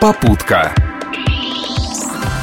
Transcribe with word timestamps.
Попутка. 0.00 0.72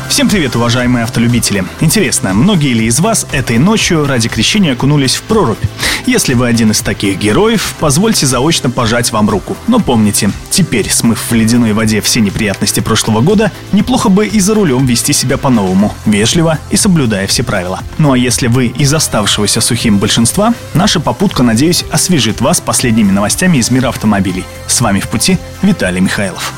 Всем 0.09 0.29
привет, 0.29 0.55
уважаемые 0.55 1.03
автолюбители! 1.03 1.65
Интересно, 1.81 2.35
многие 2.35 2.73
ли 2.73 2.85
из 2.85 2.99
вас 2.99 3.25
этой 3.31 3.57
ночью 3.57 4.05
ради 4.05 4.29
крещения 4.29 4.73
окунулись 4.73 5.15
в 5.15 5.23
прорубь? 5.23 5.57
Если 6.05 6.35
вы 6.35 6.47
один 6.47 6.69
из 6.69 6.81
таких 6.81 7.17
героев, 7.17 7.73
позвольте 7.79 8.27
заочно 8.27 8.69
пожать 8.69 9.11
вам 9.11 9.27
руку. 9.27 9.57
Но 9.65 9.79
помните, 9.79 10.29
теперь, 10.51 10.87
смыв 10.91 11.19
в 11.31 11.33
ледяной 11.33 11.73
воде 11.73 11.99
все 12.01 12.21
неприятности 12.21 12.79
прошлого 12.79 13.21
года, 13.21 13.51
неплохо 13.71 14.09
бы 14.09 14.27
и 14.27 14.39
за 14.39 14.53
рулем 14.53 14.85
вести 14.85 15.11
себя 15.11 15.39
по-новому, 15.39 15.95
вежливо 16.05 16.59
и 16.69 16.77
соблюдая 16.77 17.25
все 17.25 17.41
правила. 17.41 17.79
Ну 17.97 18.11
а 18.11 18.17
если 18.19 18.45
вы 18.45 18.67
из 18.67 18.93
оставшегося 18.93 19.61
сухим 19.61 19.97
большинства, 19.97 20.53
наша 20.75 20.99
попутка, 20.99 21.41
надеюсь, 21.41 21.85
освежит 21.91 22.39
вас 22.39 22.61
последними 22.61 23.11
новостями 23.11 23.57
из 23.57 23.71
мира 23.71 23.89
автомобилей. 23.89 24.45
С 24.67 24.79
вами 24.79 24.99
в 24.99 25.07
пути 25.07 25.39
Виталий 25.63 26.01
Михайлов. 26.01 26.53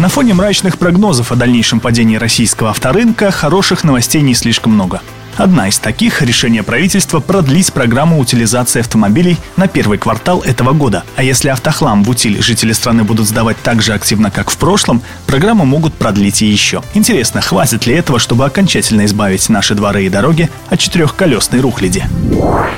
На 0.00 0.08
фоне 0.08 0.32
мрачных 0.32 0.78
прогнозов 0.78 1.30
о 1.30 1.36
дальнейшем 1.36 1.78
падении 1.78 2.16
российского 2.16 2.70
авторынка 2.70 3.30
хороших 3.30 3.84
новостей 3.84 4.22
не 4.22 4.32
слишком 4.32 4.72
много. 4.72 5.02
Одна 5.36 5.68
из 5.68 5.78
таких– 5.78 6.22
решение 6.22 6.62
правительства 6.62 7.20
продлить 7.20 7.70
программу 7.70 8.18
утилизации 8.18 8.80
автомобилей 8.80 9.36
на 9.58 9.68
первый 9.68 9.98
квартал 9.98 10.40
этого 10.40 10.72
года. 10.72 11.04
А 11.16 11.22
если 11.22 11.50
автохлам 11.50 12.02
в 12.02 12.08
утиль 12.08 12.42
жители 12.42 12.72
страны 12.72 13.04
будут 13.04 13.28
сдавать 13.28 13.58
так 13.62 13.82
же 13.82 13.92
активно, 13.92 14.30
как 14.30 14.48
в 14.50 14.56
прошлом, 14.56 15.02
программу 15.26 15.66
могут 15.66 15.92
продлить 15.92 16.40
и 16.40 16.46
еще. 16.46 16.82
Интересно, 16.94 17.42
хватит 17.42 17.86
ли 17.86 17.94
этого, 17.94 18.18
чтобы 18.18 18.46
окончательно 18.46 19.04
избавить 19.04 19.50
наши 19.50 19.74
дворы 19.74 20.06
и 20.06 20.08
дороги 20.08 20.48
от 20.70 20.78
четырехколесной 20.78 21.60
рухляди? 21.60 22.04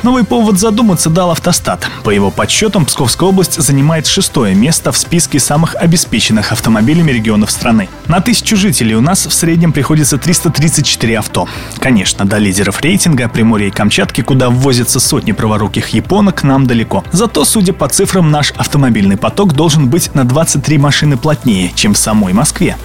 Новый 0.02 0.24
повод 0.24 0.58
задуматься 0.58 1.10
дал 1.10 1.30
автостат. 1.30 1.86
По 2.04 2.10
его 2.10 2.30
подсчетам, 2.30 2.84
Псковская 2.84 3.28
область 3.28 3.60
занимает 3.60 4.06
шестое 4.06 4.54
место 4.54 4.92
в 4.92 4.98
списке 4.98 5.38
самых 5.38 5.74
обеспеченных 5.76 6.52
автомобилями 6.52 7.12
регионов 7.12 7.50
страны. 7.50 7.88
На 8.08 8.20
тысячу 8.20 8.56
жителей 8.56 8.94
у 8.94 9.00
нас 9.00 9.26
в 9.26 9.32
среднем 9.32 9.72
приходится 9.72 10.18
334 10.18 11.18
авто. 11.18 11.48
Конечно, 11.78 12.24
до 12.24 12.38
лидеров 12.38 12.80
рейтинга 12.80 13.28
Приморья 13.28 13.68
и 13.68 13.70
Камчатки, 13.70 14.22
куда 14.22 14.50
ввозятся 14.50 15.00
сотни 15.00 15.32
праворуких 15.32 15.88
японок, 15.90 16.42
нам 16.42 16.66
далеко. 16.66 17.04
Зато, 17.12 17.44
судя 17.44 17.72
по 17.72 17.88
цифрам, 17.88 18.30
наш 18.30 18.52
автомобильный 18.52 19.16
поток 19.16 19.54
должен 19.54 19.88
быть 19.88 20.14
на 20.14 20.24
23 20.24 20.78
машины 20.78 21.16
плотнее, 21.16 21.72
чем 21.74 21.94
в 21.94 21.98
самой 21.98 22.32
Москве. 22.32 22.76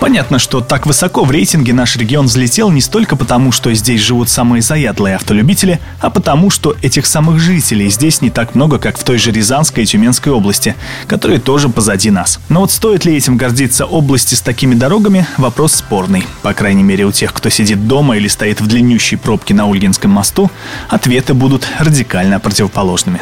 Понятно, 0.00 0.38
что 0.38 0.62
так 0.62 0.86
высоко 0.86 1.24
в 1.24 1.30
рейтинге 1.30 1.74
наш 1.74 1.96
регион 1.96 2.24
взлетел 2.24 2.70
не 2.70 2.80
столько 2.80 3.16
потому, 3.16 3.52
что 3.52 3.72
здесь 3.74 4.00
живут 4.00 4.30
самые 4.30 4.62
заядлые 4.62 5.16
автолюбители, 5.16 5.78
а 6.00 6.08
потому, 6.08 6.48
что 6.48 6.74
этих 6.80 7.04
самых 7.04 7.38
жителей 7.38 7.90
здесь 7.90 8.22
не 8.22 8.30
так 8.30 8.54
много, 8.54 8.78
как 8.78 8.96
в 8.96 9.04
той 9.04 9.18
же 9.18 9.30
Рязанской 9.30 9.84
и 9.84 9.86
Тюменской 9.86 10.32
области, 10.32 10.74
которые 11.06 11.38
тоже 11.38 11.68
позади 11.68 12.10
нас. 12.10 12.40
Но 12.48 12.60
вот 12.60 12.72
стоит 12.72 13.04
ли 13.04 13.14
этим 13.14 13.36
гордиться 13.36 13.84
области 13.84 14.34
с 14.34 14.40
такими 14.40 14.74
дорогами, 14.74 15.26
вопрос 15.36 15.74
спорный. 15.74 16.26
По 16.40 16.54
крайней 16.54 16.82
мере, 16.82 17.04
у 17.04 17.12
тех, 17.12 17.34
кто 17.34 17.50
сидит 17.50 17.86
дома 17.86 18.16
или 18.16 18.26
стоит 18.26 18.62
в 18.62 18.66
длиннющей 18.66 19.18
пробке 19.18 19.52
на 19.52 19.70
Ольгинском 19.70 20.10
мосту, 20.10 20.50
ответы 20.88 21.34
будут 21.34 21.68
радикально 21.78 22.40
противоположными. 22.40 23.20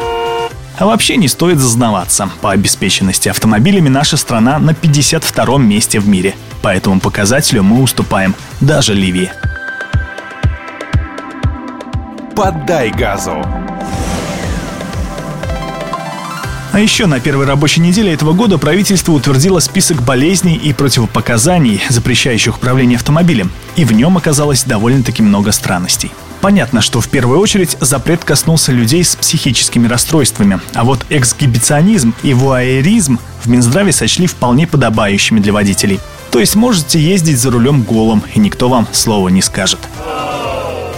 А 0.79 0.87
вообще 0.87 1.17
не 1.17 1.27
стоит 1.27 1.59
зазнаваться. 1.59 2.31
По 2.41 2.53
обеспеченности 2.53 3.29
автомобилями 3.29 3.89
наша 3.89 4.17
страна 4.17 4.61
на 4.61 4.71
52-м 4.71 5.69
месте 5.69 5.99
в 5.99 6.07
мире. 6.07 6.37
По 6.63 6.75
этому 6.75 7.01
показателю 7.01 7.63
мы 7.63 7.83
уступаем 7.83 8.35
даже 8.61 8.95
Ливии. 8.95 9.31
Поддай 12.35 12.91
газу. 12.91 13.45
А 16.71 16.81
еще 16.81 17.07
на 17.07 17.19
первой 17.19 17.47
рабочей 17.47 17.81
неделе 17.81 18.13
этого 18.13 18.35
года 18.35 18.59
правительство 18.59 19.13
утвердило 19.13 19.59
список 19.59 20.03
болезней 20.03 20.55
и 20.55 20.73
противопоказаний, 20.73 21.83
запрещающих 21.89 22.57
управление 22.57 22.97
автомобилем. 22.97 23.51
И 23.75 23.85
в 23.85 23.93
нем 23.93 24.17
оказалось 24.17 24.63
довольно-таки 24.63 25.23
много 25.23 25.51
странностей. 25.51 26.13
Понятно, 26.41 26.81
что 26.81 27.01
в 27.01 27.09
первую 27.09 27.41
очередь 27.41 27.77
запрет 27.81 28.23
коснулся 28.23 28.71
людей 28.71 29.03
с 29.03 29.17
психическими 29.17 29.89
расстройствами, 29.89 30.61
а 30.75 30.85
вот 30.85 31.05
эксгибиционизм 31.09 32.15
и 32.23 32.33
вуайеризм 32.33 33.19
в 33.43 33.49
Минздраве 33.49 33.91
сочли 33.91 34.29
вполне 34.29 34.67
подобающими 34.69 35.41
для 35.41 35.53
водителей. 35.53 35.99
То 36.31 36.41
есть 36.41 36.57
можете 36.57 37.01
ездить 37.01 37.39
за 37.39 37.51
рулем 37.51 37.83
голым, 37.83 38.23
и 38.35 38.39
никто 38.39 38.69
вам 38.69 38.87
слова 38.93 39.29
не 39.29 39.43
скажет. 39.43 39.81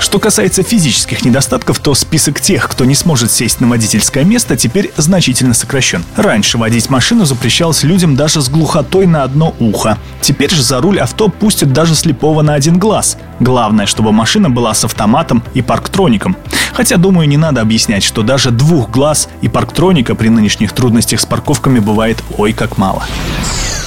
Что 0.00 0.18
касается 0.18 0.62
физических 0.62 1.26
недостатков, 1.26 1.78
то 1.78 1.94
список 1.94 2.41
тех, 2.41 2.66
кто 2.68 2.86
не 2.86 2.94
сможет 2.94 3.30
сесть 3.30 3.60
на 3.60 3.68
водительское 3.68 4.24
место, 4.24 4.56
теперь 4.56 4.91
значительно 4.96 5.52
сокращен. 5.52 6.02
Раньше 6.16 6.56
водить 6.56 6.88
машину 6.88 7.26
запрещалось 7.26 7.82
людям 7.82 8.16
даже 8.16 8.41
с 8.41 8.48
глухотой 8.48 9.06
на 9.06 9.24
одно 9.24 9.54
ухо. 9.60 9.98
Теперь 10.22 10.50
же 10.50 10.62
за 10.62 10.80
руль 10.80 10.98
авто 11.00 11.28
пустят 11.28 11.74
даже 11.74 11.94
слепого 11.94 12.41
на 12.41 12.54
один 12.54 12.78
глаз. 12.78 13.18
Главное, 13.41 13.84
чтобы 13.84 14.10
машина 14.10 14.48
была 14.48 14.72
с 14.72 14.84
автоматом 14.84 15.42
и 15.52 15.60
парктроником. 15.60 16.34
Хотя, 16.72 16.97
думаю, 16.97 17.28
не 17.28 17.36
надо 17.36 17.60
объяснять, 17.60 18.02
что 18.02 18.22
даже 18.22 18.50
двух 18.50 18.91
глаз 18.91 19.28
и 19.42 19.48
парктроника 19.48 20.14
при 20.14 20.28
нынешних 20.28 20.72
трудностях 20.72 21.20
с 21.20 21.26
парковками 21.26 21.78
бывает 21.78 22.24
ой 22.38 22.54
как 22.54 22.78
мало. 22.78 23.04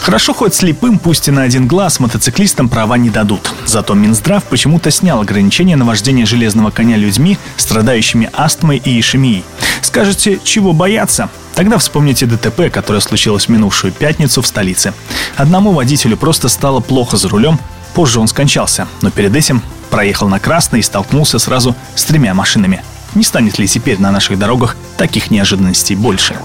Хорошо 0.04 0.34
хоть 0.34 0.54
слепым, 0.54 1.00
пусть 1.00 1.30
и 1.30 1.32
на 1.32 1.44
один 1.44 1.66
глаз, 1.66 2.02
мотоциклистам 2.02 2.68
права 2.68 2.98
не 2.98 3.10
дадут. 3.10 3.54
Зато 3.66 3.94
Минздрав 3.94 4.44
почему-то 4.44 4.92
снял 4.92 5.22
ограничения 5.22 5.78
на 5.78 5.86
вождение 5.86 6.26
железного 6.26 6.72
коня 6.72 6.98
людьми, 6.98 7.38
страдающими 7.56 8.30
астмой 8.34 8.82
и 8.84 9.00
ишемией. 9.00 9.46
Скажете, 9.82 10.42
чего 10.44 10.74
бояться? 10.74 11.30
Тогда 11.56 11.78
вспомните 11.78 12.26
ДТП, 12.26 12.70
которое 12.70 13.00
случилось 13.00 13.46
в 13.46 13.50
минувшую 13.50 13.94
пятницу 13.94 14.42
в 14.42 14.48
столице. 14.48 14.94
Одному 15.38 15.72
водителю 15.72 16.18
просто 16.18 16.50
стало 16.50 16.82
плохо 16.82 17.16
за 17.16 17.30
рулем, 17.30 17.58
позже 17.94 18.20
он 18.20 18.28
скончался, 18.28 18.90
но 19.02 19.10
перед 19.10 19.34
этим 19.34 19.62
проехал 19.90 20.28
на 20.28 20.42
красный 20.42 20.82
и 20.82 20.84
столкнулся 20.84 21.40
сразу 21.40 21.78
с 21.96 22.04
тремя 22.04 22.34
машинами. 22.34 22.84
Не 23.16 23.24
станет 23.24 23.58
ли 23.58 23.70
теперь 23.70 24.02
на 24.02 24.12
наших 24.12 24.38
дорогах 24.38 24.76
таких 24.98 25.32
неожиданностей 25.32 25.96
больше? 25.96 26.36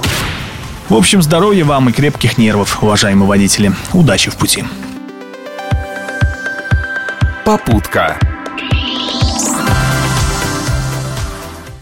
В 0.88 0.94
общем, 0.94 1.20
здоровья 1.20 1.66
вам 1.66 1.90
и 1.90 1.92
крепких 1.92 2.38
нервов, 2.38 2.82
уважаемые 2.82 3.28
водители. 3.28 3.72
Удачи 3.92 4.30
в 4.30 4.36
пути. 4.36 4.64
Попутка. 7.44 8.18